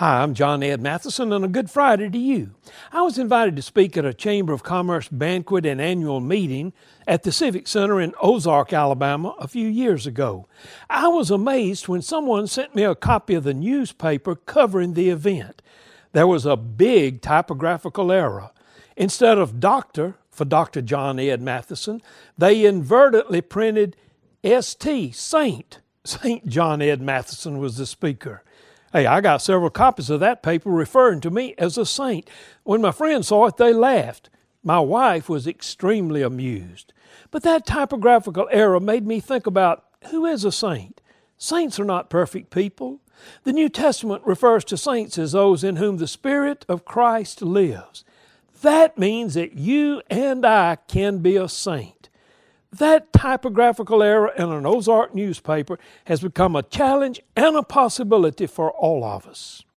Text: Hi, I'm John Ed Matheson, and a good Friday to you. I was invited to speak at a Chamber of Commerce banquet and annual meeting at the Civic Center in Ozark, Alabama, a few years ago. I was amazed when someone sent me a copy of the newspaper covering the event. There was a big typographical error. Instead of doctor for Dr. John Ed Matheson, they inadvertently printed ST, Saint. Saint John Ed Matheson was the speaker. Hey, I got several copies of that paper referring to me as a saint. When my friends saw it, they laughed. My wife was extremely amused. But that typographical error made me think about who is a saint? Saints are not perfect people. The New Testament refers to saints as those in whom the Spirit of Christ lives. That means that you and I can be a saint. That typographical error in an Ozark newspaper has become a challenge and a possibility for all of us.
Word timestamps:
Hi, 0.00 0.22
I'm 0.22 0.32
John 0.32 0.62
Ed 0.62 0.80
Matheson, 0.80 1.30
and 1.30 1.44
a 1.44 1.48
good 1.48 1.70
Friday 1.70 2.08
to 2.08 2.16
you. 2.16 2.54
I 2.90 3.02
was 3.02 3.18
invited 3.18 3.54
to 3.56 3.60
speak 3.60 3.98
at 3.98 4.04
a 4.06 4.14
Chamber 4.14 4.54
of 4.54 4.62
Commerce 4.62 5.08
banquet 5.08 5.66
and 5.66 5.78
annual 5.78 6.20
meeting 6.20 6.72
at 7.06 7.22
the 7.22 7.30
Civic 7.30 7.68
Center 7.68 8.00
in 8.00 8.14
Ozark, 8.22 8.72
Alabama, 8.72 9.34
a 9.38 9.46
few 9.46 9.68
years 9.68 10.06
ago. 10.06 10.48
I 10.88 11.08
was 11.08 11.30
amazed 11.30 11.86
when 11.86 12.00
someone 12.00 12.46
sent 12.46 12.74
me 12.74 12.82
a 12.82 12.94
copy 12.94 13.34
of 13.34 13.44
the 13.44 13.52
newspaper 13.52 14.36
covering 14.36 14.94
the 14.94 15.10
event. 15.10 15.60
There 16.12 16.26
was 16.26 16.46
a 16.46 16.56
big 16.56 17.20
typographical 17.20 18.10
error. 18.10 18.52
Instead 18.96 19.36
of 19.36 19.60
doctor 19.60 20.14
for 20.30 20.46
Dr. 20.46 20.80
John 20.80 21.18
Ed 21.18 21.42
Matheson, 21.42 22.00
they 22.38 22.64
inadvertently 22.64 23.42
printed 23.42 23.96
ST, 24.42 25.14
Saint. 25.14 25.80
Saint 26.04 26.46
John 26.46 26.80
Ed 26.80 27.02
Matheson 27.02 27.58
was 27.58 27.76
the 27.76 27.84
speaker. 27.84 28.42
Hey, 28.92 29.06
I 29.06 29.20
got 29.20 29.40
several 29.40 29.70
copies 29.70 30.10
of 30.10 30.18
that 30.18 30.42
paper 30.42 30.68
referring 30.68 31.20
to 31.20 31.30
me 31.30 31.54
as 31.56 31.78
a 31.78 31.86
saint. 31.86 32.28
When 32.64 32.80
my 32.80 32.90
friends 32.90 33.28
saw 33.28 33.46
it, 33.46 33.56
they 33.56 33.72
laughed. 33.72 34.30
My 34.64 34.80
wife 34.80 35.28
was 35.28 35.46
extremely 35.46 36.22
amused. 36.22 36.92
But 37.30 37.44
that 37.44 37.66
typographical 37.66 38.48
error 38.50 38.80
made 38.80 39.06
me 39.06 39.20
think 39.20 39.46
about 39.46 39.84
who 40.10 40.26
is 40.26 40.44
a 40.44 40.50
saint? 40.50 41.00
Saints 41.38 41.78
are 41.78 41.84
not 41.84 42.10
perfect 42.10 42.50
people. 42.50 43.00
The 43.44 43.52
New 43.52 43.68
Testament 43.68 44.22
refers 44.26 44.64
to 44.64 44.76
saints 44.76 45.18
as 45.18 45.32
those 45.32 45.62
in 45.62 45.76
whom 45.76 45.98
the 45.98 46.08
Spirit 46.08 46.64
of 46.68 46.84
Christ 46.84 47.42
lives. 47.42 48.04
That 48.62 48.98
means 48.98 49.34
that 49.34 49.54
you 49.54 50.02
and 50.10 50.44
I 50.44 50.78
can 50.88 51.18
be 51.18 51.36
a 51.36 51.48
saint. 51.48 51.99
That 52.72 53.12
typographical 53.12 54.02
error 54.02 54.32
in 54.36 54.50
an 54.50 54.64
Ozark 54.64 55.14
newspaper 55.14 55.78
has 56.04 56.20
become 56.20 56.54
a 56.54 56.62
challenge 56.62 57.20
and 57.36 57.56
a 57.56 57.62
possibility 57.62 58.46
for 58.46 58.70
all 58.70 59.02
of 59.02 59.26
us. 59.26 59.64